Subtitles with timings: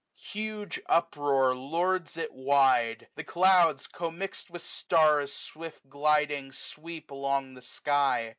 [0.17, 3.07] Huge uproar lords it wide.
[3.13, 8.29] The clouds commix'd With stats ewift gliding sweep along the sky.